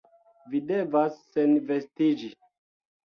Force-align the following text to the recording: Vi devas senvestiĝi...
Vi 0.53 0.61
devas 0.71 1.19
senvestiĝi... 1.35 2.33